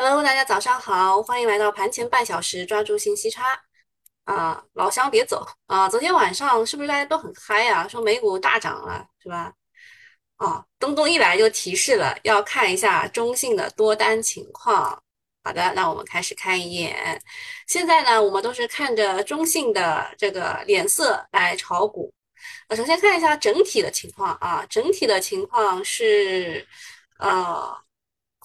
[0.00, 3.60] Hello，大家早上好，欢迎来到盘前半小时，抓住信息差
[4.26, 5.88] 啊，老乡别走啊！
[5.88, 7.88] 昨天晚上是不是大家都很嗨啊？
[7.88, 9.52] 说美股大涨了，是吧？
[10.36, 15.02] 啊，东东一来就提示了，要看一下中性的多单情况。
[15.42, 17.20] 好的，那我们开始看一眼。
[17.66, 22.14] 现在呢，我们都是看着中性的这个脸色来炒股。
[22.68, 26.64] 那首先看一下整体的情况啊，整体的情况是
[27.18, 27.76] 呃。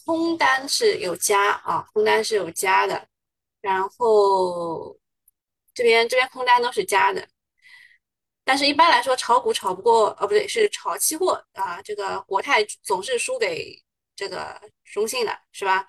[0.06, 3.08] 空单是有加啊，空单是有加的，
[3.62, 4.98] 然后
[5.74, 7.28] 这边这边空单都是加的，
[8.44, 13.82] 但是一般来说炒股炒不过，哦不对，是炒期货啊，这个国泰总是输给
[14.16, 15.88] 这个中信的，是吧？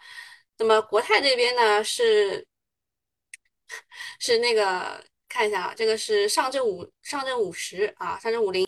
[0.59, 2.47] 那么国泰这边呢是
[4.20, 8.67] 是那个看一下啊，这个是上证五上证五十啊，上证五零。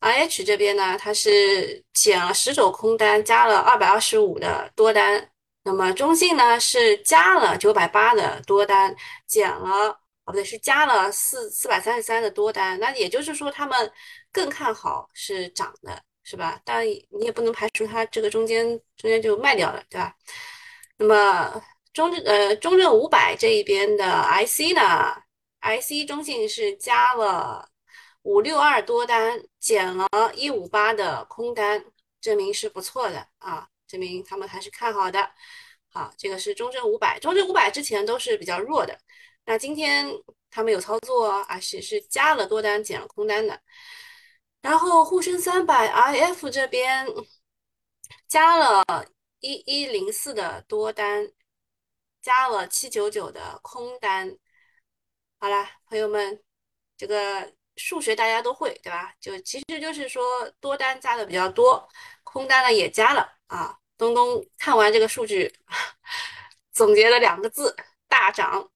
[0.00, 5.30] R H 这边呢，它是减了十手空单，加了二百二十五的多单。
[5.64, 8.94] 那么中信呢是加了九百八的多单，
[9.26, 9.88] 减了
[10.24, 12.78] 哦不对，是加了四四百三十三的多单。
[12.78, 13.92] 那也就是说，他们
[14.30, 16.60] 更看好是涨的，是吧？
[16.64, 18.64] 但你也不能排除它这个中间
[18.96, 20.14] 中间就卖掉了，对吧？
[20.96, 24.80] 那么中证呃中证五百这一边的 I C 呢
[25.60, 27.68] ，I C 中信是加了。
[28.28, 31.82] 五六二多单减了一五八的空单，
[32.20, 35.32] 证明是不错的啊，证明他们还是看好的。
[35.88, 39.00] 好，这个是中证五百，中证五百之前都是比较弱的，
[39.46, 40.06] 那今天
[40.50, 43.58] 他们有操作啊，是是加了多单减了空单的。
[44.60, 47.06] 然后沪深三百 IF 这边
[48.26, 48.84] 加了
[49.40, 51.32] 一一零四的多单，
[52.20, 54.36] 加了七九九的空单。
[55.38, 56.42] 好啦，朋友们，
[56.94, 57.56] 这个。
[57.78, 59.14] 数学大家都会，对吧？
[59.20, 61.88] 就其实就是说多单加的比较多，
[62.24, 63.78] 空单呢也加了啊。
[63.96, 65.52] 东东看完这个数据，
[66.72, 67.74] 总结了两个字：
[68.08, 68.70] 大涨。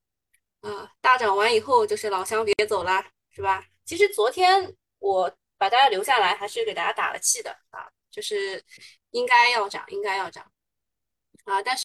[0.63, 3.65] 啊，大涨完以后就是老乡别走了，是吧？
[3.85, 5.29] 其实昨天我
[5.59, 8.63] 把大家留下来，还是给大家打了气的啊，就是
[9.11, 10.49] 应该要涨，应该要涨
[11.47, 11.61] 啊。
[11.61, 11.83] 但是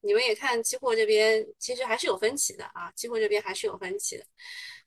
[0.00, 4.24] 你们也看期货这边，其实还是有分歧的啊，期货这边还是有分歧的。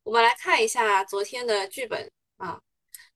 [0.07, 2.57] 我们来看一下昨天的剧本啊。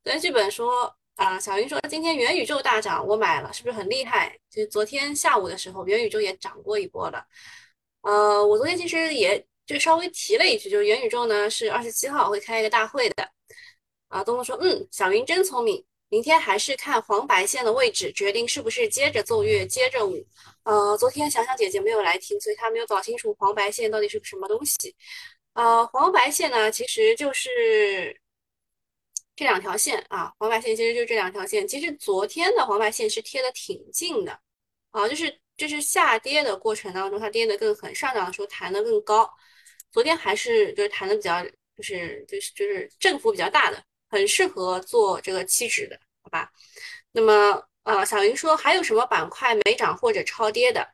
[0.04, 4.38] 昨天剧本说啊，小云说今天元宇宙大涨，我买了，是不是很厉害？
[4.50, 7.26] 就是昨天下午的时候，元宇宙也涨过一波了。
[8.02, 13.26] 呃，我昨天其实也就稍微提了一句，就是元宇宙呢是二十七号会开一个大会的。
[14.10, 20.22] 啊，东东说，嗯，小云真聪明，明天还是看黄白线的位置决定是不是接着奏乐，接着舞。
[20.64, 24.94] 呃，昨天想想姐姐没有来听，所以她没有搞清楚黄白线到底是个什么东西。
[25.54, 28.20] 呃，黄白线呢，其实就是
[29.36, 30.32] 这两条线啊。
[30.40, 31.68] 黄白线其实就是这两条线。
[31.68, 34.40] 其实昨天的黄白线是贴的挺近的
[34.92, 39.30] 啊，就是就是下跌的过程当中，它跌得更狠，上涨的时候弹得更高。
[39.92, 41.44] 昨天还是就是弹的比较，
[41.76, 46.50] 就是就是就是振幅比较大的，很适合做这个期指的，好吧？
[47.12, 50.88] 那么呃，小云说还有什么板块没涨或者超跌的？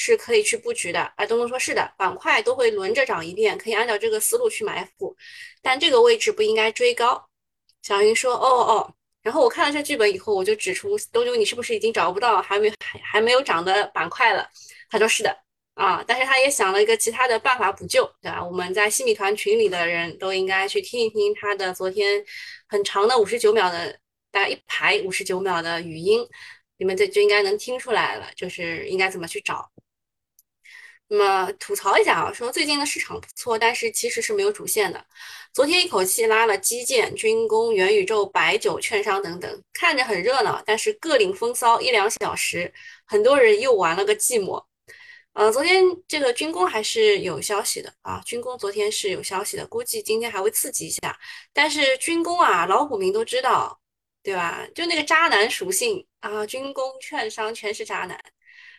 [0.00, 5.14] 是可以去布局的，哎，东东说是的，板块都会轮着涨一遍，可以按照这个思路去埋伏，
[5.60, 7.28] 但这个位置不应该追高。
[7.82, 14.48] 小云说，哦哦，然后我看了这剧本以后，我就指出东东，你是不是已经找不到还没还还没有涨的板块了？
[14.88, 15.36] 他说是的，
[15.74, 18.44] 啊，但是他也想了一个其他的办法补救，对吧？
[18.44, 22.24] 我们在新米团群里的人都应该去听一听他的昨天
[22.68, 23.98] 很长的五十九秒的，
[24.30, 26.24] 大概一排五十九秒的语音，
[26.76, 29.68] 你们这就应该能听出来了，就是应该怎么去找。
[31.08, 35.02] 那么吐槽一下啊，说最近的市场不错，但是其实是没有主线的。
[35.54, 42.72] 昨天一口气拉了基建、军工、元宇宙、白酒、券商等等，看着很热闹，但是各领风骚一两小时，
[43.06, 44.62] 很多人又玩了个寂寞。
[45.32, 51.18] 呃，昨天这个军工还是有消息的啊，军工昨天是有消息的，估计今天还会刺激一下。
[51.52, 53.80] 但是军工啊，老股民都知道，
[54.22, 54.66] 对吧？
[54.74, 58.20] 就那个渣男属性啊，军工、券商全是渣男，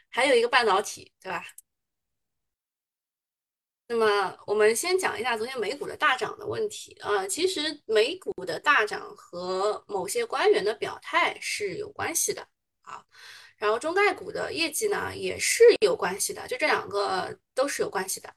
[0.09, 1.43] 还有一个半导体，对吧？
[3.91, 12.47] 那么我们先讲一下昨天美股的大涨的问题啊，其实美股的大涨和某些官员的表态是有关系的
[12.84, 13.03] 啊，
[13.58, 18.32] 然后中概股的业绩呢也是有关系的，就这两个都是有关系的。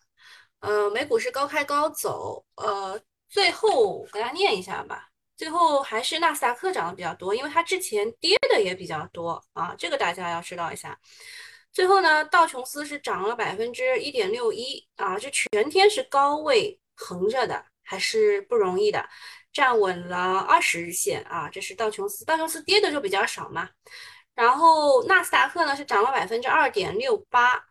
[0.61, 2.99] 呃，美股是高开高走，呃，
[3.29, 10.99] 最后给大家念一下吧，最后还是纳斯达克涨的比较多，因为它之前跌的也比较多啊，这个大家要知道一下。
[11.73, 19.09] 最后呢，道琼斯是涨了百分之一点六一啊，这全天是高位横着的，还是不容易的，
[19.53, 21.49] 站稳了二十日线啊。
[21.51, 23.71] 这是道琼斯，道琼斯跌的就比较少嘛。
[24.35, 27.65] 然后纳斯达克呢是涨了百分之二点六八，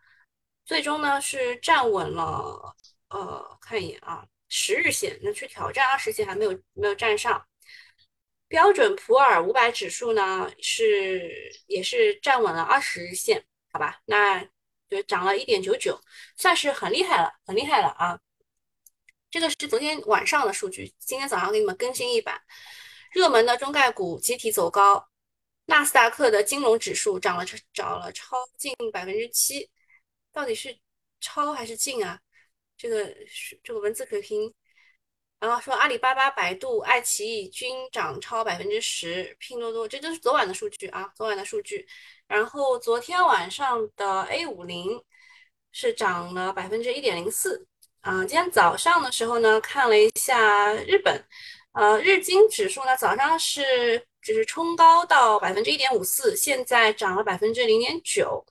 [0.66, 2.76] 最终呢是站稳了，
[3.10, 7.44] 呃，看一眼啊，十日线，那去挑战二十线还没有没有站上。
[8.48, 11.32] 标准普尔五百指数呢是
[11.68, 14.46] 也是站稳了二十日线，好吧，那
[14.90, 16.00] 就涨了一点九九，
[16.36, 18.20] 算是很厉害了，很厉害了啊。
[19.30, 22.42] 这个是昨天晚上的数据，今天早上给你们更新一版。
[23.12, 25.08] 热门的中概股集体走高，
[25.66, 29.70] 纳斯达克的金融指数涨了，涨了超近百分之七，
[30.34, 30.78] 到底是
[31.22, 32.20] 超还是近啊？
[32.76, 34.54] 这个是这个文字可拼。
[35.42, 41.86] 然后说阿里巴巴、百度、爱奇艺均涨超百分之十，拼多多这都是昨晚的数据啊，昨晚的数据。
[42.28, 45.04] 然后昨天晚上的 A 五零
[45.72, 47.66] 是涨了百分之一点零四。
[48.02, 51.24] 啊，今天早上的时候呢，看了一下日本，
[51.74, 58.46] 呃，日经指数呢早上是只是冲高到百分之一点五四，现在涨了百分之零点九，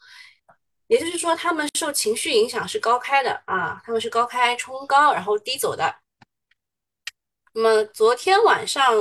[0.89, 5.95] 也就是说，他们受情绪影响是高开的啊，他们是高开冲高，然后低走的。
[7.53, 8.95] 那么昨天晚上，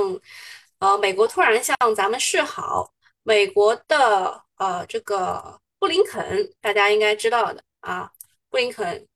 [0.78, 2.92] 呃，美国突然向咱们示好，
[3.22, 8.10] 美国的呃这个布林肯，大家应该知道的啊，
[8.50, 9.06] 布林肯。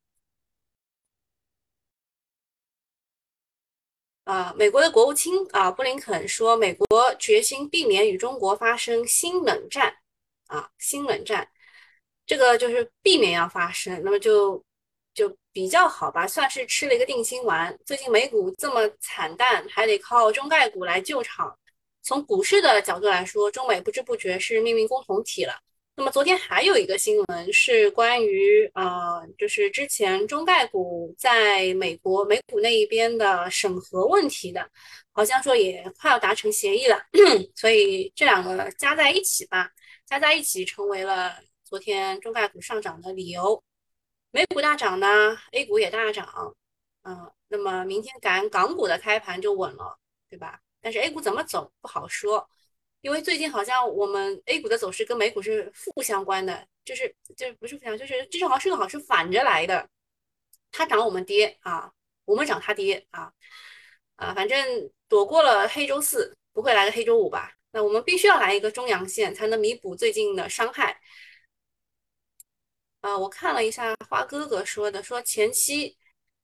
[4.25, 9.94] 啊，美国的国务卿啊，布林肯说，美国决心避免与中国发生新冷战
[10.46, 11.46] 啊，新冷战，
[12.26, 14.64] 这个就是避免要发生，那么就
[15.14, 17.76] 就比较好吧，算是吃了一个定心丸。
[17.87, 21.56] 最近美股这么惨淡，还得靠中概股来救场。
[22.02, 25.55] 从股市的角度来说，中美不知不觉是命运共同体了。
[25.96, 34.69] 那么昨天还有一个新闻是关于呃，就是之前中概股在美国美股那一边的审核问题的，
[35.12, 37.00] 好像说也快要达成协议了，
[37.55, 39.70] 所以这两个加在一起吧，
[40.05, 43.62] 加在一起成为了昨天中概股上涨的理由。
[44.34, 46.56] 美股大涨呢，A 股也大涨，
[47.04, 49.96] 嗯，那么明天赶港股的开盘就稳了，
[50.28, 50.58] 对吧？
[50.81, 52.50] 但是 A 股怎么走不好说。
[53.00, 59.88] 因为最近好像我们 A 股的走势跟美股是负相关的，就是就是不是负相，就是这正好是个好是反着来的，
[60.72, 61.92] 它涨我们跌啊，
[62.25, 63.32] 我们涨它跌啊，
[64.16, 67.52] 啊，反正躲过了黑周四，不会来个黑周五吧？
[67.70, 71.00] 那我们必须要来一个中阳线，才能弥补最近的伤害。
[73.04, 75.96] 啊，我看了一下花哥哥说的，说前期。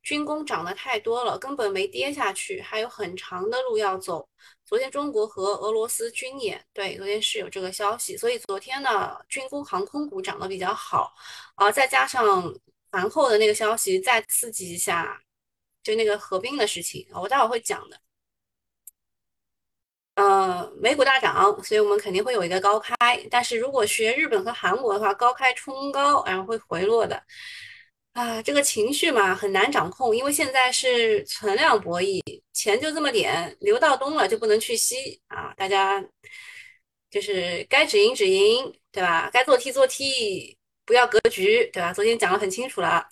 [0.03, 4.27] 军工涨得太多了，根本没跌下去，还有很长的路要走。
[4.65, 11.13] 昨天中国和俄罗斯军演，对，昨天是有这个消息，所以昨天呢，军工航空股涨得比较好，
[11.55, 12.51] 啊，再加上
[12.91, 15.21] 盘后的那个消息再刺激一下，
[15.83, 18.01] 就那个合并的事情，我待会儿会讲的。
[20.21, 22.95] 呃，美股大涨，所以我们肯定会有一个高开，
[23.31, 27.23] 但是如果学日本和韩国的话，高开冲高，然后会回落的。
[28.13, 32.21] 啊，这个情绪嘛很难掌控，因为现在是存量博弈，
[32.53, 35.55] 钱就这么点，流到东了就不能去西啊！
[35.57, 36.05] 大家
[37.11, 39.31] 就是该止盈止盈，对吧？
[39.33, 41.95] 该做 T 做 T，不要格局，对吧？
[41.95, 43.09] 昨天讲的很清楚了。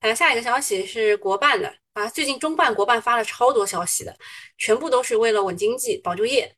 [0.00, 4.14] 还有下一个消息是国办的啊，最近中办国办发了超多消息的，
[4.58, 6.54] 全部都是为了稳经济、保就业。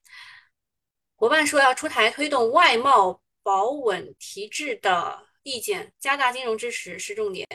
[1.15, 5.27] 国办说要出台推动外贸保稳提质的。
[5.45, 7.47] 意见加大金融支持是重点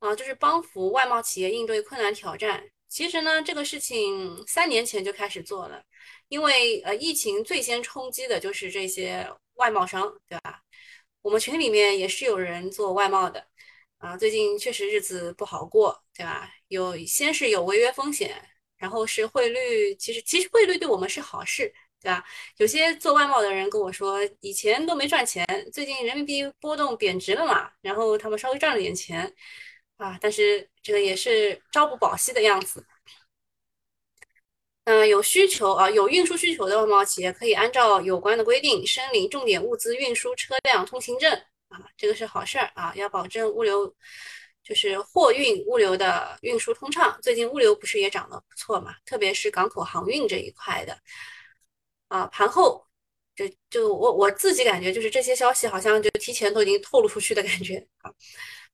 [0.00, 2.64] 啊，就是帮扶外贸企业应对困难挑战。
[2.88, 5.80] 其实呢，这个事情三年前就开始做了，
[6.28, 10.62] 因为呃，疫情最先冲击的就是这些外贸商，对吧？
[11.22, 13.46] 我们群里面也是有人做外贸的
[13.98, 16.50] 啊，最近确实日子不好过，对吧？
[16.68, 18.34] 有先是有违约风险，
[18.76, 21.72] 然后是汇率，其实其实汇率对我们是好事。
[21.98, 22.24] 对吧？
[22.58, 29.34] 有些做外贸的人跟我说，以前都没赚钱，最近人民币波动贬值了嘛，然后他们稍微赚了点钱
[29.96, 32.86] 啊，但是这个也是朝不保夕的样子。
[34.84, 43.94] 嗯，有需求啊，有运输需求的外贸企业可以按照有关的规定申领重点物资运输车辆通行证啊，这个是好事儿啊，要保证物流
[44.62, 47.18] 就是货运物流的运输通畅。
[47.22, 50.96] 最近物流不是也涨得不错嘛，特别是港口航运这一块的。
[52.08, 52.86] 啊，盘后
[53.34, 58.10] 就就我我自己感觉就是这些消息好像就提前都已经透露出去的感觉啊。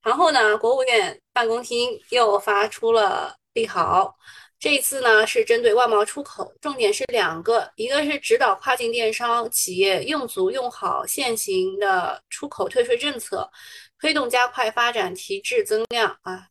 [0.02, 4.14] 盘后呢，国务院办公厅又发出了利好，
[4.62, 13.50] 这一次呢是针对外贸出口，重点是两个，一个是指导跨境电商企业用足用好现行的出口退税政策，
[13.98, 16.46] 推动加快发展提质增量啊，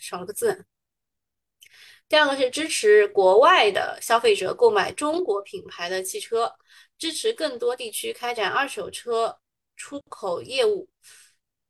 [0.00, 0.66] 少了个字。
[2.08, 6.54] 第二个是支持国外的消费者购买中国品牌的汽车，
[6.96, 9.36] 支持更多地区开展二手车
[9.74, 10.88] 出口业务。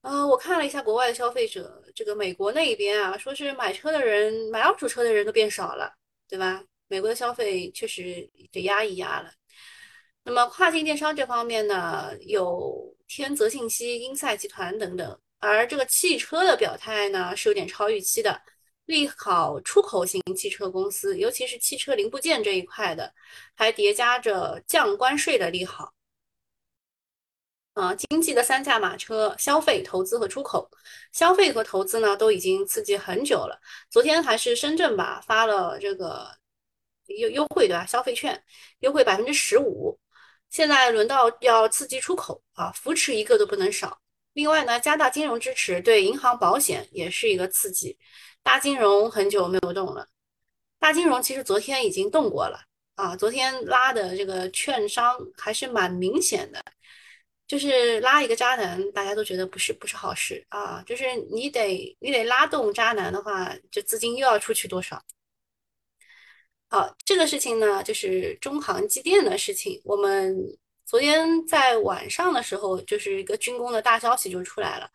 [0.03, 5.93] 呃，我看了一下国外的消费者，这个美国那一边啊，说是买车的人、买二手车的人都变少了，
[6.29, 6.63] 对吧？
[6.87, 9.31] 美国的消费确实得压一压了。
[10.23, 18.41] 那么跨境电商这方面呢，有天泽信息、英赛集团等等，而这个汽车的表态呢，是有点超预期的，
[18.87, 23.13] 利好出口型汽车公司，尤其是汽车零部件这一块的，
[23.57, 25.93] 还叠加着降关税的利好。
[27.79, 30.69] 啊，经济的三驾马车：消费、投资和出口。
[31.13, 33.57] 消费和投资呢，都已经刺激很久了。
[33.89, 36.29] 昨天还是深圳吧，发了这个
[37.07, 37.87] 优优惠，对吧？
[37.87, 38.43] 消费券
[38.81, 39.97] 优惠百分之十五。
[40.51, 44.01] 现在轮到要刺激出口啊，扶持一个都不能少。
[44.33, 47.97] 另外呢，加大金融支持，对银行、保险也是一个刺激。
[48.43, 50.09] 大金融很久没有动了，
[50.81, 52.59] 大金融其实昨天已经动过了
[52.97, 56.61] 啊，昨天拉的这个券商还是蛮明显的。
[57.49, 60.83] 就是拉一个渣男，大家都觉得不是不是好事啊。
[60.87, 65.03] 就是你得你得拉动渣男的话，就资金又要出去多少？
[66.69, 69.81] 好，这个事情呢，就是中航机电的事情。
[69.85, 70.37] 我们
[70.85, 74.91] 昨天在晚上的时候，就是一个军工的大消息就出来了，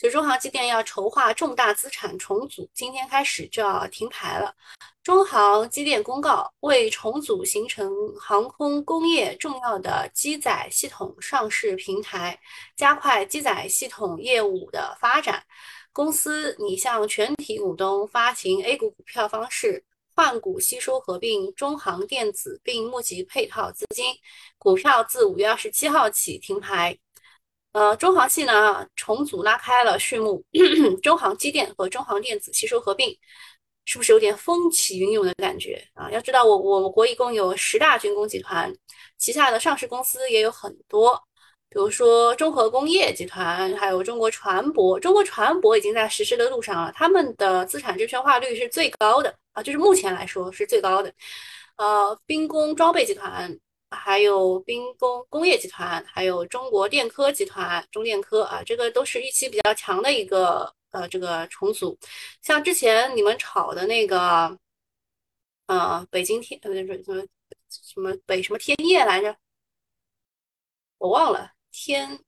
[0.00, 4.50] 就中航机电要筹划重大资产重组，今天开始就要停牌了。
[5.02, 12.38] 中航机电公告，为重组形成航空工业重要的机载系统上市平台，
[12.78, 15.44] 加快机载系统业务的发展，
[15.92, 24.14] 公司拟向全体股东发行 A 股股票方式换股吸收合并中航电子，并募集配套资金。
[24.56, 26.96] 股票自五月二十七号起停牌。
[27.72, 30.44] 呃，中航系呢重组拉开了序幕，
[31.02, 33.16] 中航机电和中航电子吸收合并。
[33.86, 36.08] 是不是有点风起云涌的感觉啊？
[36.12, 38.72] 要知道，我我国一共有十大军工集团，
[39.18, 41.20] 旗下的上市公司也有很多，
[41.68, 45.00] 比如说中核工业集团，还有中国船舶。
[45.00, 51.12] 中国船舶已经在实施的路上了，他们的资产证券化率是最高的啊，就是目前来说是最高的。
[51.76, 53.58] 呃，兵工装备集团，
[53.90, 60.74] 还有兵工工业集团，还有中国电科集团、中电科啊，这个都是预期比较强的一个。
[60.92, 61.96] 呃，这个重组，
[62.42, 64.58] 像之前你们炒的那个，
[65.66, 67.24] 呃，北京天，呃，什么
[67.68, 69.36] 什么北什么天业来着？
[70.98, 72.18] 我忘了，天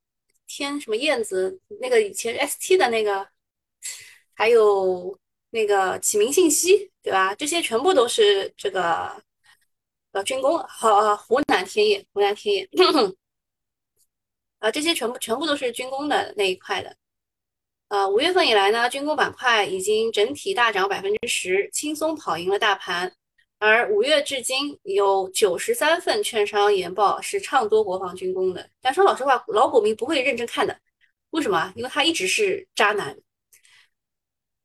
[0.46, 3.26] 天什么燕子，那个以前 ST 的那个，
[4.32, 5.18] 还有
[5.50, 7.34] 那个启明信息，对吧？
[7.34, 9.20] 这些全部都是这个
[10.12, 12.68] 呃军工，好，湖南天业，湖南天业，
[14.58, 16.96] 啊，这些全部全部都是军工的那一块的。
[17.88, 23.12] 呃，五月份以来呢，军工板块已经整体大涨百分之十，轻松跑赢了大盘。
[23.58, 28.68] 而五月至今，有九十三份券商研报是唱多国防军工的。
[28.80, 30.76] 但说老实话，老股民不会认真看的。
[31.30, 31.72] 为什么？
[31.76, 33.16] 因为他一直是渣男，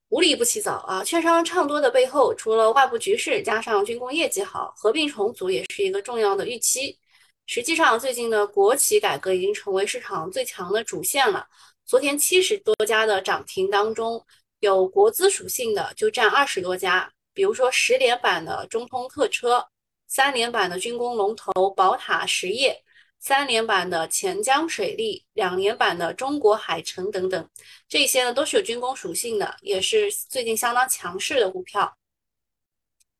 [0.09, 1.03] 无利不起早啊！
[1.03, 6.97] 券商唱多的背后，除了外部局势，加上军工业绩好，合并重组也是一个重要的预期。
[7.45, 11.45] 实际上，最近的国企改革已经成为市场最强的主线了。
[11.85, 14.23] 昨天七十多家的涨停当中，
[14.61, 19.65] 有国资属性的就占二十多家，比如说十连板的中通客车，
[20.07, 22.81] 三连板的军工龙头宝塔实业，
[23.19, 27.49] 三连板的钱江水利，两连板的中国海城等等，
[27.87, 31.97] 这些呢都是有军工属性的，也是最近相当强势的股票。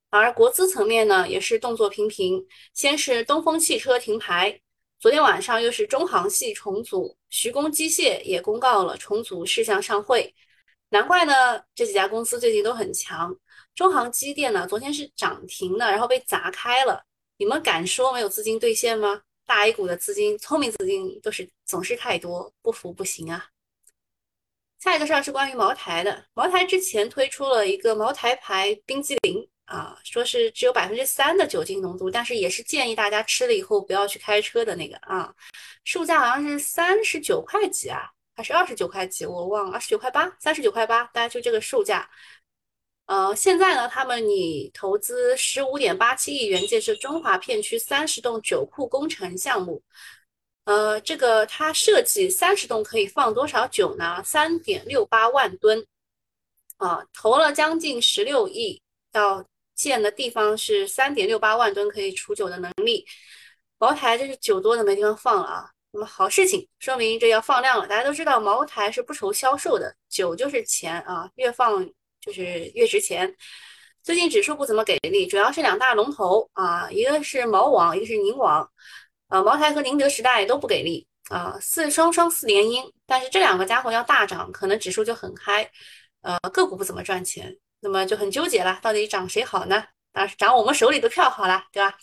[0.10, 2.42] 而国资层面呢，也是动作频频，
[2.74, 4.60] 先是东风汽车停牌。
[5.00, 10.34] 昨天晚上又是中航系重组，徐工机械也公告了重组事项上会，
[10.90, 13.36] 难怪呢，这几家公司最近都很强。
[13.76, 17.04] 中航机电呢，昨天是涨停的，然后被砸开了。
[17.38, 19.22] 你们敢说没有资金兑现吗？
[19.48, 23.48] 大 A 股的资金，聪明资金都是总是太多，不服不行啊。
[24.78, 29.50] 下一个事儿是关于茅台的，茅台之前推出了一个茅台牌冰激凌。
[29.68, 35.30] 啊，说是只有百分之三的酒精浓度，但是也是建议大家吃了以后不要去开车的那个啊。
[35.84, 39.26] 售价好像是三十九块几啊，还是二十九块几？
[39.26, 42.10] 我忘了，二十九块八，三十九块八，大家就这个售价。
[43.08, 49.82] 呃，现在呢，他们拟投资十五点八七亿元建设中华片区三十栋酒库工程项目。
[50.66, 54.22] 呃，这个它设计三十栋可以放多少酒呢？
[54.24, 55.86] 三点六八万吨。
[56.78, 58.82] 啊，投了将近十六亿，
[59.14, 59.46] 要。
[59.78, 63.06] 建的地方是三点六八万吨可以储酒的能力，
[63.78, 65.70] 茅台这是酒多的没地方放了啊。
[65.92, 67.86] 那么好事情，说明这要放量了。
[67.86, 71.88] 大家都知道茅台是不愁销售的，酒就是钱啊，越放
[72.28, 72.44] 就是
[72.76, 73.34] 越值钱。
[74.04, 78.70] 最近指数不怎么给力，主要是两大龙头啊，一个是茅王，一个是宁王，
[79.30, 81.08] 呃，茅台和宁德时代都不给力。
[81.30, 85.70] 啊，四双双四连阴，但是这两个家伙要大涨，可能指数就很嗨，
[86.22, 89.84] 呃，个股不怎么赚钱，那么就很纠结了，到底涨谁好呢？
[90.14, 91.94] 当然是涨我们手里的票好了，对吧？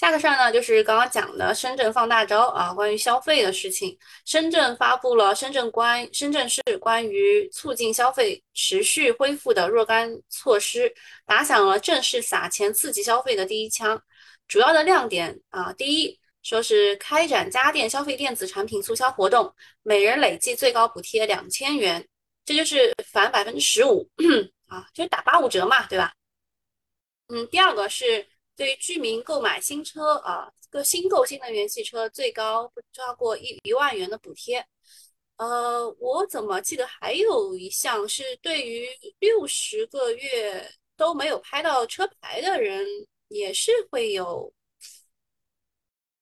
[0.00, 3.98] 下个事儿呢，就是刚刚讲的深圳放大招啊，关于消费的事情。
[4.24, 10.90] 深圳发布了深圳关深圳市关于促进消费持续恢复的若干措施，
[11.26, 14.02] 打响了正式撒钱刺激消费的第一枪。
[14.48, 22.08] 主要的亮点啊，第一，说是开展家电消费电子产品促销活动，每人累计最高补贴两千元，
[22.46, 24.08] 这就是返百分之十五
[24.66, 26.14] 啊，就是打八五折嘛，对吧？
[27.28, 28.26] 嗯，第二个是。
[28.60, 34.62] 对于居民购买新车啊，个新购新能源汽车最高不超过一一万元的补贴。
[35.36, 38.86] 呃，我怎么记得还有一项是对于
[39.18, 42.86] 六十个月都没有拍到车牌的人，
[43.28, 44.52] 也是会有，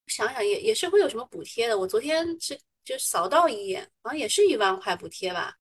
[0.06, 1.76] 想想也也是会有什么补贴的。
[1.76, 5.56] 我昨天是就扫到一眼，好像也是一万块补贴吧。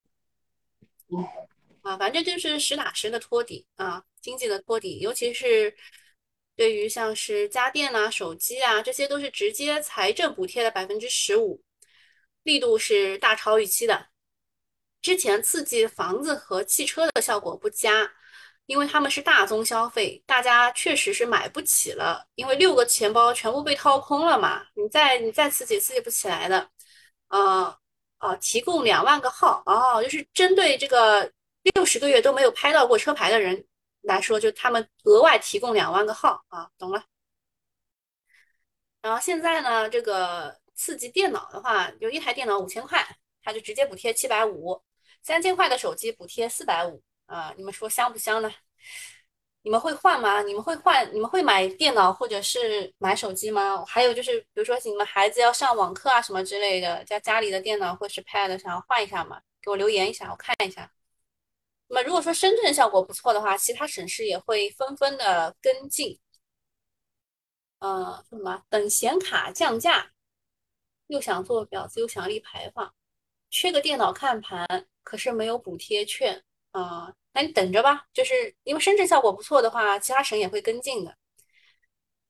[1.82, 5.76] 啊，反正就是实打实的托底啊，经济的托底，尤其是。
[6.58, 11.62] 对于像是家电呐、手机啊，这些都是直接财政补贴的百分之十五，
[12.44, 14.08] 力度是大超预期的。
[15.02, 18.12] 之前刺激房子和汽车的效果不佳，
[18.66, 26.68] 因为他们是大宗消费，大家确实是买不起了，因为六个钱包全部被掏空了嘛，你再你再刺激刺激不起来的。
[27.30, 27.78] 呃
[28.18, 31.32] 呃，提供两万个号哦，就是针对这个
[31.76, 33.64] 六十个月都没有拍到过车牌的人。
[34.08, 37.04] 来说，就他们额外提供两万个号啊，懂了。
[39.02, 43.06] 然后现在呢，这个刺激电脑的话，就一台电脑五千块，
[43.44, 44.82] 他就直接补贴七百五；
[45.22, 47.54] 三千块的手机补贴四百五啊。
[47.58, 48.50] 你们说香不香呢？
[49.62, 50.42] 你们会换吗？
[50.42, 51.14] 你们会换？
[51.14, 53.84] 你们会买电脑或者是买手机吗？
[53.86, 59.42] 还有就是，比如说你们孩子要上网课啊什么之类的，家家里的电脑或者是 Pad 想要换一下吗？
[59.62, 60.90] 给我留言一下，我看一下。
[61.88, 66.20] 那么如果说深圳效果不错的话，其他省市也会纷纷的跟进。
[67.80, 70.12] 呃，什么等显卡降价，
[71.08, 72.94] 又想做婊子又想立牌坊，
[73.50, 78.08] 缺个电脑看盘，可是没有补贴券啊，那你等着吧。
[78.14, 81.16] 就是因为深圳效果不错的话，其他省也会跟进的。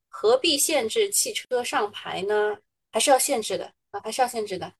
[0.08, 2.58] 何必限制汽车上牌呢？
[2.92, 4.72] 还是要限制的啊，还是要限制的。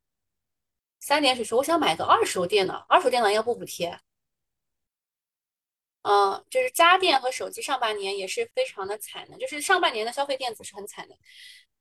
[1.01, 3.99] 三点水说，我想买个二手电脑，二手电脑要不补贴？
[6.03, 11.15] 嗯，就是家电和手机上半年也是非常的惨的，就是上半年的消费电子是很惨的。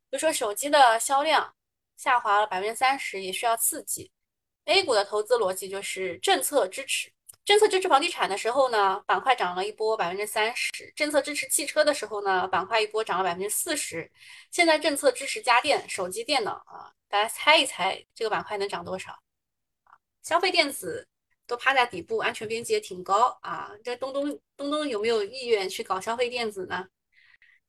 [0.09, 1.53] 比如说手机的销量
[1.95, 4.11] 下滑了百分之三十，也需要刺激。
[4.65, 7.09] A 股的投资逻辑就是政策支持，
[7.45, 14.11] 政策支持房地产的时候呢，板块涨了一波百分之三十；政策支持汽车的时候呢，板块一波涨了百分之四十。
[14.51, 19.17] 现在政策支持家电、手机、电脑啊，大家猜一猜这个板块能涨多少？
[20.23, 21.07] 消费电子。
[21.47, 23.71] 都趴在底部，安全边际也挺高啊！
[23.83, 26.87] 这东东东东有没有意愿去搞消费电子呢？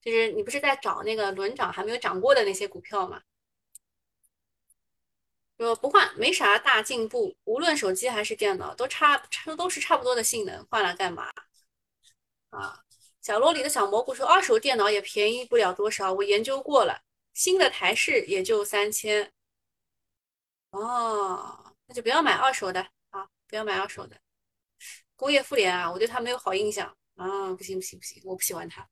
[0.01, 3.23] 就是你不是在找那个轮涨还没有涨过的那些股票吗？
[5.57, 11.31] 说不换没啥大进步，无论手机还是电脑都差差都是差不多的性能，换了干嘛？
[12.51, 12.81] 啊，
[13.21, 17.03] 角落里的小蘑菇说二手电脑也便宜不了多少，我研究过了，
[17.35, 19.33] 新的台式也就三千。
[20.71, 22.89] 哦，那就不要买二手的。
[23.49, 24.21] 不要买二手的，
[25.17, 28.89] 工业妇联啊，我对它没有好印象啊，不行不行不行，我不喜欢它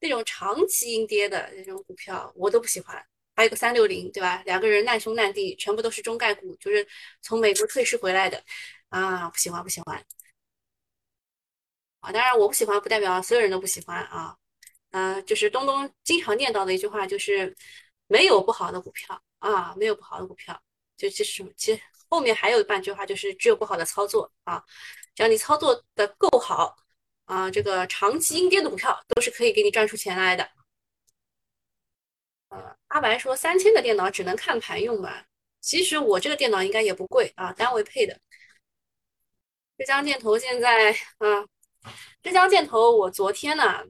[0.00, 3.02] 那种长期阴跌的那种股票，我都不喜欢。
[3.36, 4.42] 还有个三六零，对吧？
[4.44, 6.86] 两个人难兄难弟，全部都是中概股，就是
[7.22, 8.44] 从美国退市回来的
[8.90, 10.04] 啊，不喜欢不喜欢
[12.00, 12.12] 啊。
[12.12, 14.36] 当然我不喜欢，不代表所有人都不喜欢啊。
[14.90, 17.56] 嗯，就是东东经常念叨的一句话，就是
[18.06, 20.62] 没有不好的股票啊，没有不好的股票，
[20.96, 21.80] 就其实其实。
[22.14, 24.62] 后面还有半句话，就是只有不好的操作啊，
[25.16, 26.76] 只要你操作的够好
[27.24, 30.48] 啊，这个长期阴跌的股票都是可以给你赚出钱来的。
[32.50, 35.26] 呃，阿白说三千的电脑只能看盘用吧？
[35.60, 38.16] 其实我这个电脑应该也不贵啊，单位配的。
[39.76, 41.44] 浙江建投现在啊，
[42.22, 43.82] 浙江建投，我昨天呢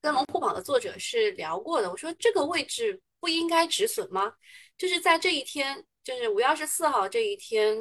[0.00, 4.32] 跟龙虎榜的作者是聊过的，我说这个位置不应该止损吗？
[4.78, 5.84] 就是在这一天。
[6.04, 7.76] 就是五月二十四号这一天，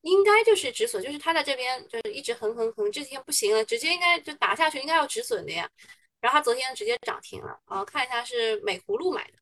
[0.00, 5.70] 应该就是止损，就是他在这边就是一直横横横，这几天不行了，直接应该就打下去，应该要止损的呀。
[6.20, 9.38] 然后他昨天直接涨停了啊，看一下是美葫芦买的，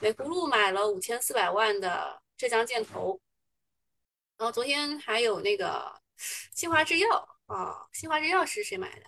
[0.00, 3.20] 美葫芦买了五千四百万的浙江建投，
[4.36, 6.00] 然后昨天还有那个
[6.52, 9.06] 新华制药啊，新华制药是谁买的？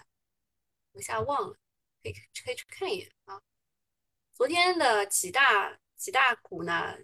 [0.92, 1.54] 我一下忘了，
[2.02, 2.12] 可以
[2.44, 3.40] 可以去看一眼啊。
[4.32, 6.96] 昨天的几大几大股呢？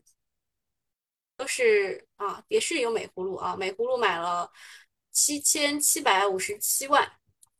[1.37, 4.51] 都是啊，也是有美葫芦啊，美葫芦买了
[5.11, 7.05] 七千七百五十七万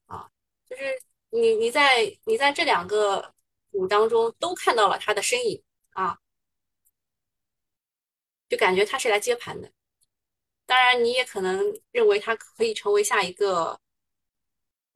[0.07, 0.31] 啊，
[0.69, 0.83] 就是
[1.31, 3.35] 你你在你在这两个
[3.71, 6.19] 股当中都看到了它的身影啊，
[8.49, 9.73] 就感觉它是来接盘的。
[10.67, 13.81] 当然，你也可能认为它可以成为下一个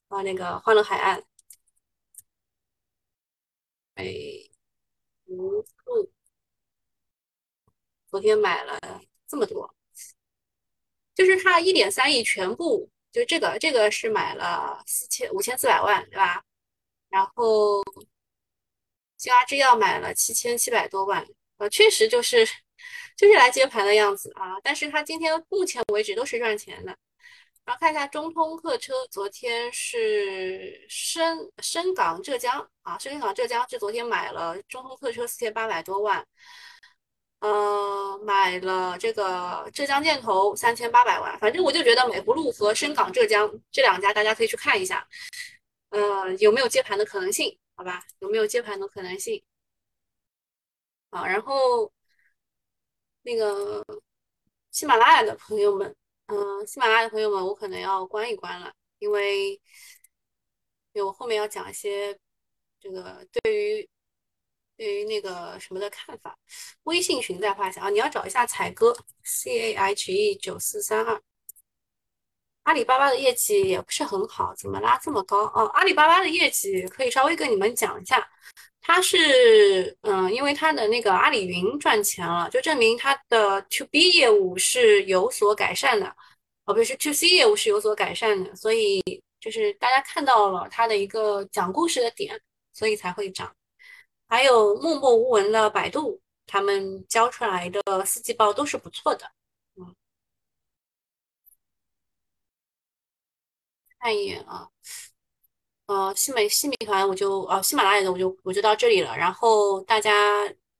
[0.08, 1.22] 啊那个欢乐海岸。
[3.94, 4.50] 美
[5.26, 6.12] 葫芦
[8.08, 8.78] 昨天买了
[9.28, 9.74] 这么多。
[11.14, 16.42] 就是他一点三亿全部，就这个这个是买了四千五千四百万，对吧？
[17.08, 17.82] 然后
[19.16, 22.46] 新华制药买了七千七百多万，呃，确实就是
[23.16, 24.60] 就是来接盘的样子啊。
[24.62, 26.96] 但是他今天目前为止都是赚钱的。
[27.64, 36.24] 然后看一下中通客车，昨天是深深港浙江啊，深港浙江是昨天买了中通客车四千八百多万。
[37.40, 45.06] 呃，买了这个浙江建投三千八百万，反正我就觉得美葫芦和深港浙江这两家，大家可以去看一下，
[45.90, 47.56] 呃，有没有接盘的可能性？
[47.76, 49.40] 好吧，有没有接盘的可能性？
[51.10, 51.92] 啊，然后
[53.22, 53.84] 那个
[54.72, 55.94] 喜马拉雅的朋友们，
[56.26, 59.60] 嗯，喜马拉雅的朋友们，我可能要关一关了，因为因
[60.94, 62.18] 为我后面要讲一些
[62.80, 63.88] 这个对于。
[64.78, 66.38] 对于那个什么的看法，
[66.84, 71.20] 微信群在画下啊，你要找一下彩哥 C A H E 九四三二。
[72.62, 75.66] 阿里巴巴的业绩也不是很好，怎么拉这么高哦？
[75.74, 78.24] 阿里巴巴的业绩可以稍微跟你们讲一下，
[78.80, 86.14] 它是嗯，因为它的那个阿里云赚钱了，就证明它的 To B 业务是有所改善的，
[86.66, 89.02] 哦，不是 To C 业务是有所改善的，所以
[89.40, 92.40] 就是大家看到了它的一个讲故事的点，
[92.74, 93.52] 所以才会涨。
[94.28, 99.30] 还有默默无闻的百度，他们交出来的四季报都是不错的。
[99.76, 99.94] 嗯，
[103.98, 104.68] 看一眼啊，
[105.86, 109.16] 呃，西美西米团我就呃喜马拉雅的我就我就到这里了。
[109.16, 110.12] 然后大家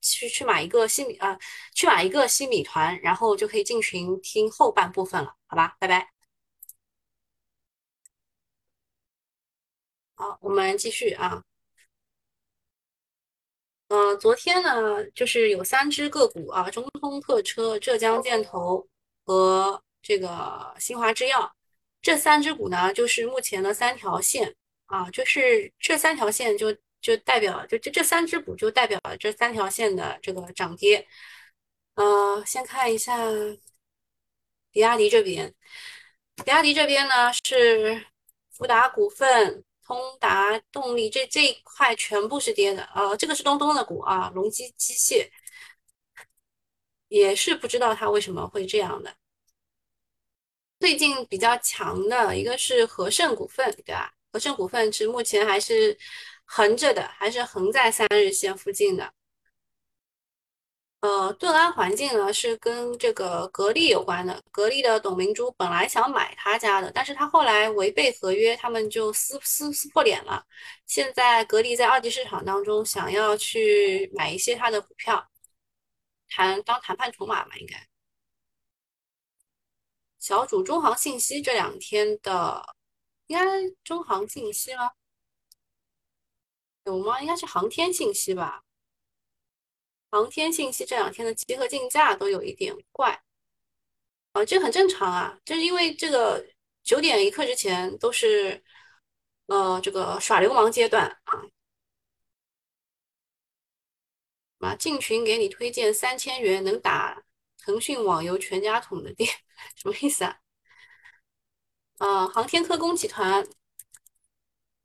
[0.01, 1.39] 去去买一个西米啊，
[1.75, 5.77] 去买一个西米团，然后就可以进群听后半部分了，好吧？
[5.81, 6.13] 拜拜。
[10.17, 11.43] 好，我们继续啊。
[13.89, 18.87] 呃，昨天呢，就是有三只个股啊，中通客车、浙江建投
[19.25, 21.51] 和这个新华制药，
[22.03, 24.55] 这三只股呢，就是目前的三条线
[24.87, 26.71] 啊，就是这三条线就
[27.01, 31.07] 就代表，就这这三只股就代表了这三条线的这个涨跌。
[31.95, 33.17] 呃，先看一下
[34.71, 35.55] 比亚迪这边，
[36.45, 38.05] 比亚迪这边呢是
[38.51, 39.65] 福达股份。
[39.89, 45.27] 通达动力这这一块全部是跌的，呃，这个是东东的股啊，隆基机械
[47.09, 49.17] 也是不知道它为什么会这样的。
[50.79, 54.13] 最近比较强的一个是和盛股份，对吧？
[54.31, 55.97] 和盛股份是目前还是
[56.45, 59.15] 横着的，还是横在三日线附近的。
[61.01, 64.43] 呃，盾安环境呢是跟这个格力有关的。
[64.51, 70.45] 格力的董明珠本来想买他家的，但是他后来违背合约，他们就撕撕撕破脸了。
[70.87, 75.25] 现在格力在二级市场当中想要去买一些他的股票，
[76.29, 77.87] 谈当谈判筹码嘛，应该。
[80.19, 82.75] 小主中航信息这两天的，
[83.29, 83.45] 应该
[83.85, 84.91] 中航信息吗？
[86.85, 87.21] 有吗？
[87.21, 88.65] 应该是航天信息吧。
[90.11, 93.23] 航天信息这两天的集合竞价都有一点怪，
[94.33, 96.45] 啊，这很正常啊，就是因为这个
[96.83, 98.63] 九点一刻之前都是，
[99.47, 101.45] 呃，这个耍流氓阶段啊，
[104.61, 107.23] 啊，进群给你推荐三千元能打
[107.59, 109.31] 腾讯网游全家桶的店，
[109.77, 110.41] 什么意思啊？
[111.99, 113.47] 啊，航天科工集团，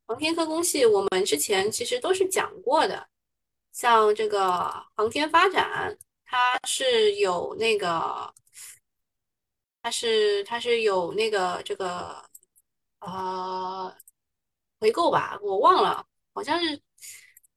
[0.05, 3.07] 航天科工系我们之前其实都是讲过的。
[3.73, 8.33] 像这个航天发展，它是有那个，
[9.81, 12.23] 它是它是有那个这个
[12.99, 13.95] 呃
[14.79, 16.81] 回购吧，我忘了，好像是，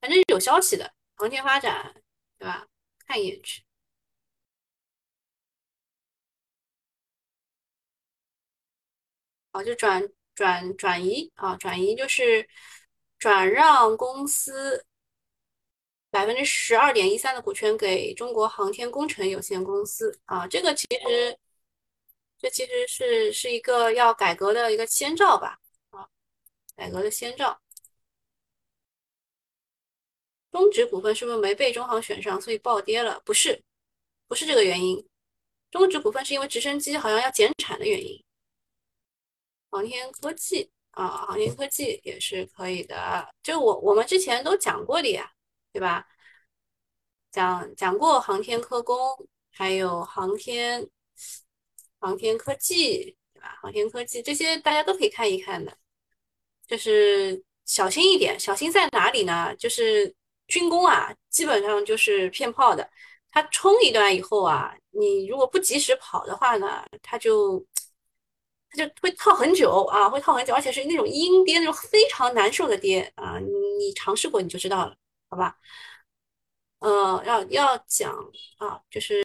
[0.01, 1.95] 反正有消息的航天发展，
[2.39, 2.67] 对吧？
[3.07, 3.63] 看一眼去，
[9.53, 10.03] 哦，就转
[10.35, 12.49] 转转移啊，转移就是
[13.19, 14.86] 转让公司。
[16.17, 21.39] 百分之十二点一三的股权给中国航天工程有限公司啊，这个其实，
[22.39, 25.59] 这其实是是一个要改革的一个先兆吧
[25.91, 26.09] 啊，
[26.75, 27.61] 改革的先兆。
[30.51, 33.21] 中植股份是不是没被中航选上，所以暴跌了？
[33.23, 33.63] 不是，
[34.27, 35.07] 不是这个原因。
[35.71, 38.19] 中植股份是因为直升机好像要减产的原因。
[39.69, 45.31] 航天科技啊，航天科技也是可以的，就我我们之前都讲过的呀，
[45.77, 46.07] 对吧？
[47.31, 48.97] 讲讲过航天科工，
[49.51, 50.89] 还有航天
[51.99, 53.59] 航天科技，对吧？
[53.61, 55.77] 航天科技这些大家都可以看一看的，
[56.67, 59.55] 就是小心一点，小心在哪里呢？
[59.57, 60.15] 就是
[60.49, 62.89] 军工啊，基本上就是骗炮的，
[63.31, 67.61] 它冲一段以后啊，你如果不及时跑的话呢，它就
[68.71, 68.87] 它。
[68.87, 73.39] 就会套很久啊，会套很久，而且是那种阴跌，那种非常难受的跌啊。
[73.39, 74.97] 你尝试过你就知道了，
[75.29, 75.59] 好吧？
[76.79, 78.13] 呃，要要讲
[78.59, 79.23] 啊，就是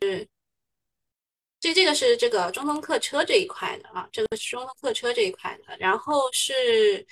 [1.59, 7.05] 这这个是这个中通客车这一块的啊，这个是中通客车这一块的，然后是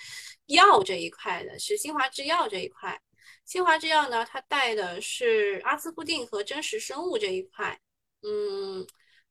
[0.48, 3.00] 药这一块的，是新华制药这一块。
[3.46, 7.80] 新华制药呢，它带的是阿斯固定和真实生物这一块，
[8.24, 8.88] 嗯。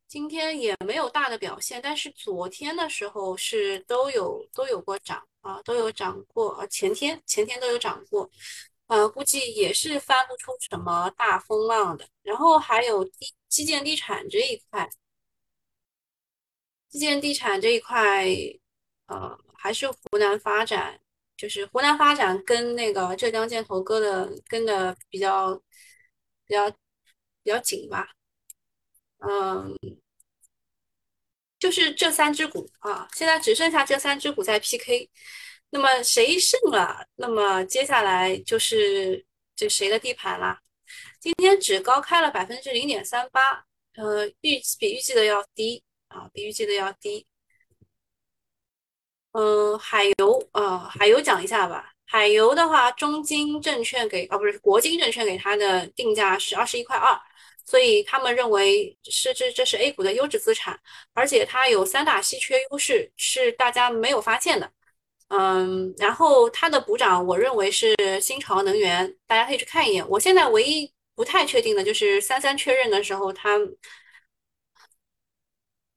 [0.09, 8.31] 今天也没有大的表现，但是昨天的时候是都有都有过涨啊，都有涨过啊，前天前天都有涨过，
[8.89, 12.09] 呃，估计也是翻不出什么大风浪的。
[12.23, 14.89] 然后还有地基建地产这一块，
[16.89, 18.27] 基建地产这一块，
[19.07, 21.01] 呃，还是湖南发展，
[21.37, 25.55] 就是湖南发展跟那个浙江建投割的跟的比较
[26.47, 28.09] 比较比较紧吧。
[29.19, 29.77] 嗯，
[31.59, 35.11] 就是这三只股啊，现在只剩下这三只股在 PK。
[35.71, 37.07] 那么谁胜了？
[37.17, 40.61] 那么接下来就是这谁的地盘啦？
[41.21, 43.65] 今天只高开了百分之零点三八，
[43.97, 47.27] 呃，预比预计的要低啊，比预计的要低。
[49.33, 51.93] 嗯，海油啊，海油讲一下吧。
[52.07, 57.19] 海油的话，中金证券给啊不是国金证券给它的定价是二十一块二。
[57.67, 60.81] 所以他们认为是这这是 A 股的优质资产，
[61.13, 64.73] 而且它有三大稀缺优势，是大家没有发现的。
[65.29, 70.07] 嗯，然后它的补涨，我认为是新潮能源，大家可以去看一眼。
[70.09, 73.59] 我现在唯一不太确定的就是三三确认的时候，它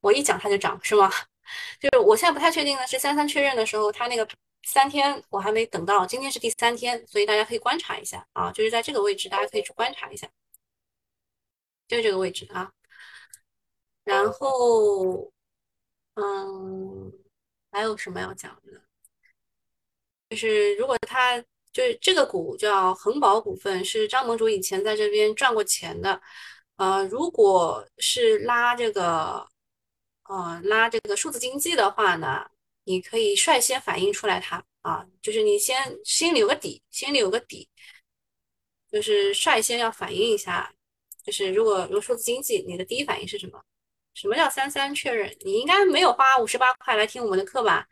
[0.00, 1.10] 我一讲它就涨是吗？
[1.80, 4.26] 就是我现在不太确定的是三三确认的时候，它那个
[4.64, 10.28] 三天我还没等到，今天是第三天，所以大家可以观察一下啊，就是在这个位置，大家可以去观察一下。
[11.88, 12.72] 就这个位置啊，
[14.04, 15.30] 然后，
[16.14, 17.12] 嗯，
[17.70, 18.82] 还有什么要讲的？
[20.32, 21.38] 就是如果他
[21.74, 26.18] 就是这个股叫恒宝股份，是张盟主以前在这边赚过钱的。
[26.76, 29.46] 呃，如果是拉这个，
[30.24, 32.46] 呃，拉这个数字经济的话呢，
[32.84, 37.68] 你可以率先反映出来它啊，就是你先心里有个底，心里有个底，
[38.90, 40.72] 就是率先要反映一下。
[41.22, 43.62] 就是如果如果数字经济，你的第一反应是什么？
[44.14, 45.36] 什么叫三三确认？
[45.40, 47.86] 你应该没有花五十八块来听我们的课吧？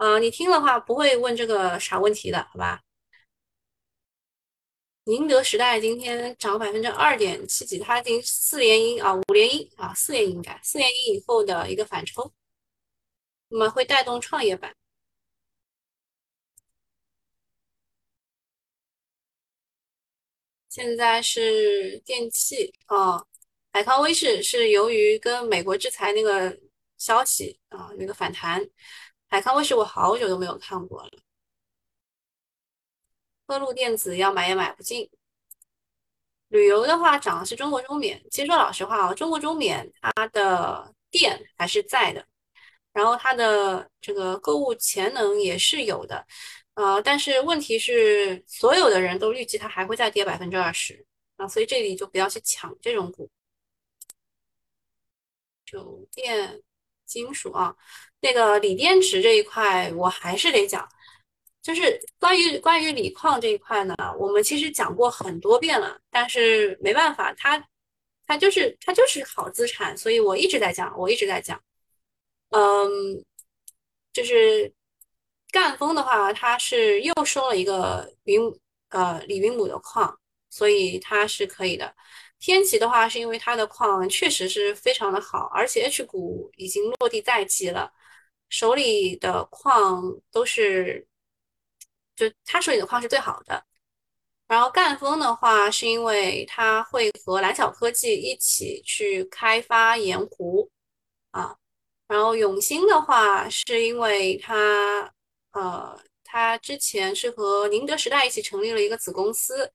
[0.00, 2.80] 呃，你听的话不会问这个啥问题的，好吧？
[5.04, 12.32] 宁德时代今天涨百分之二点七几，它已经四连阴啊，五连阴啊，四连阴该四连阴以后的一个反抽，
[13.48, 14.74] 那么会带动创业板。
[20.68, 23.22] 现在是电器啊，
[23.72, 26.56] 海康威视是由于跟美国制裁那个
[26.96, 28.64] 消息啊，那个反弹。
[29.30, 31.10] 海康威视我好久都没有看过了。
[33.46, 35.08] 科陆电子要买也买不进。
[36.48, 38.20] 旅游的话涨的是中国中免。
[38.30, 42.26] 其实说老实话啊，中国中免它的店还是在的，
[42.92, 46.26] 然后它的这个购物潜能也是有的。
[46.74, 53.30] 呃，但是问题是，所有的人都预计它还会再跌百分之二十啊，所以这里就不要去抢这种股。
[55.64, 56.62] 酒店、
[57.06, 57.76] 金属啊，
[58.20, 60.88] 那个锂电池这一块，我还是得讲，
[61.62, 67.62] 就是关于关于锂矿这一块呢，我们其实讲过很多遍了，但是没办法，它
[68.26, 71.60] 它就是它就是好资产，所以我一直在讲，我一直在讲，
[72.50, 73.24] 嗯，
[74.12, 74.72] 就是。
[75.52, 78.40] 赣锋的话，它是又收了一个云
[78.90, 80.16] 呃锂云母的矿，
[80.48, 81.92] 所以它是可以的。
[82.40, 87.92] 天齐的话，是因为它的矿确实是非常的好，而且 H 股已经落地在即了，
[88.48, 91.06] 手里的矿都是，
[92.16, 93.64] 就他手里的矿是最好的。
[94.48, 100.68] 然后赣锋的话，是因为它会和蓝巧科技一起去开发盐湖
[101.30, 101.56] 啊。
[102.08, 105.12] 然后永兴的话，是因为它。
[105.52, 109.68] 呃，他之前是和宁德时代一起成立了一个子公司，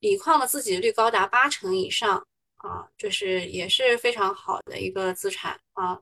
[0.00, 2.24] 锂矿的自给率高达八成以上
[2.56, 6.00] 啊，就是也是非常好的一个资产啊。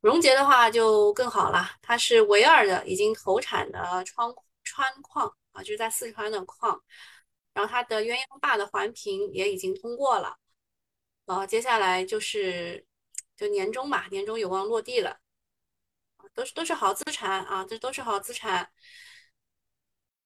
[0.00, 6.80] 荣捷的话就更好了，它是唯二的已经投产的川川矿啊，就是在四川的矿，
[7.52, 10.36] 然后它的鸳鸯坝的环评也已经通过了，
[11.26, 12.86] 呃，接下来就是
[13.36, 15.18] 就年终嘛，年终有望落地了，
[16.32, 18.70] 都是都是好资产啊，这都是好资产。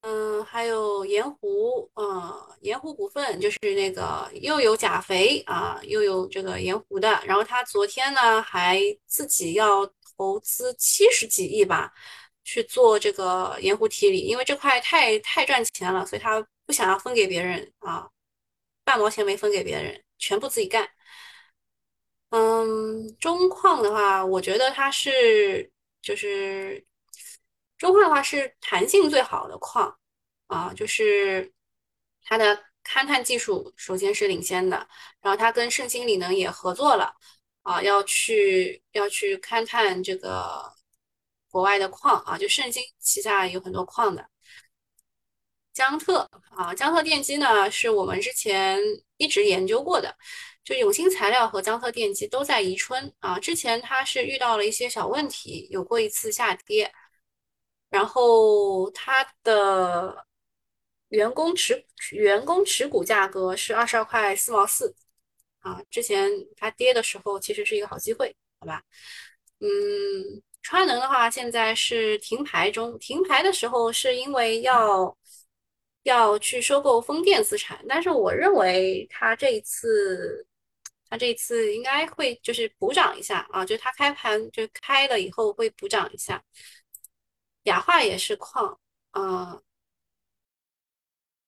[0.03, 7.09] 嗯，还有盐湖，呃，盐湖股份就是那个又有钾肥啊，又有这个盐湖的。
[7.25, 9.87] 然后他昨天呢还自己要
[10.17, 11.93] 投资七十几亿吧，
[12.43, 18.09] 去做这个盐湖提锂，因为这块太太赚钱了，所以他不想要分给别人啊，
[18.85, 20.89] 半毛钱没分给别人，全部自己干。
[22.31, 26.85] 嗯，中矿的话，我觉得它是就是
[27.83, 29.93] 中矿的话是弹性最好的矿。
[30.47, 31.51] 啊，就是
[32.23, 34.87] 它的勘探技术首先是领先的，
[35.21, 37.13] 然后它跟盛兴锂能也合作了，
[37.63, 40.73] 啊，要去要去勘探这个
[41.51, 44.29] 国外的矿啊，就盛兴旗下有很多矿的。
[45.73, 48.79] 江特啊，江特电机呢是我们之前
[49.17, 50.15] 一直研究过的，
[50.63, 56.93] 就永兴材料和江特电机都在宜春啊，之前它是遇到了一些小问题，有过一次下跌，
[57.93, 60.27] 然后它的。
[61.13, 64.95] 员工持员工持股价格是二十二块四毛四
[65.59, 68.83] 啊，之前它跌的时候其实是一个好机会，好吧？
[69.61, 69.69] 嗯，
[70.63, 75.15] 川能的话现在是停牌中，停牌的时候是因为要
[76.05, 80.47] 要去收购风电资产，但是我认为它这一次
[81.11, 86.43] 它这一次应该会就是补涨一下啊，就它开盘就开了以后会补涨一下。
[87.65, 88.79] 雅化也是矿
[89.13, 89.61] 啊。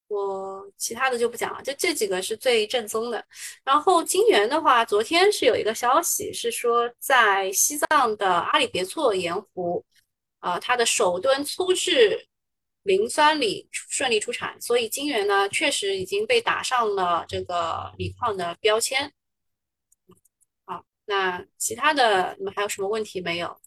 [0.06, 3.24] 我其他的就不讲了，就这几个是最正宗的。
[3.64, 9.84] 然后金源的话，昨天是有一个消息是说，在西藏的阿里别措盐湖，
[10.38, 12.28] 啊，它的首吨粗制
[12.82, 19.12] 磷酸锂顺利出产，所以金源呢确实已经被打上了这个锂矿的标签。
[20.66, 23.58] 好，那其他的你们还有什么问题没有？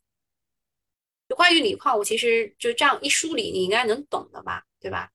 [1.28, 4.64] 就关于锂矿，我其实就这样一梳理，你应该能懂的吧？
[4.80, 5.10] 对吧？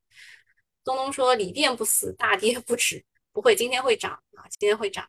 [0.84, 5.08] 东东说锂电不死，大跌不止，不会，今天会涨啊，今天会涨。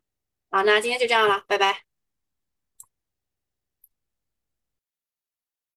[0.50, 1.93] 好，那今天就这样了，拜拜。